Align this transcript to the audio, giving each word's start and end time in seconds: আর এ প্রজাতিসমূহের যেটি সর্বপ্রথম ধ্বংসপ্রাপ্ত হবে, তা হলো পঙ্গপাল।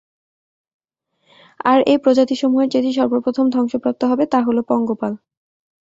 আর 1.65 1.79
এ 1.87 1.95
প্রজাতিসমূহের 1.97 2.69
যেটি 2.69 2.89
সর্বপ্রথম 2.93 3.45
ধ্বংসপ্রাপ্ত 3.49 4.01
হবে, 4.05 4.23
তা 4.25 4.39
হলো 4.41 4.61
পঙ্গপাল। 4.67 5.13